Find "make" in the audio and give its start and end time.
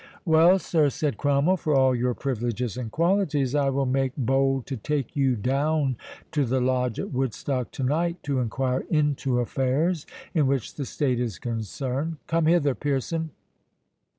3.85-4.13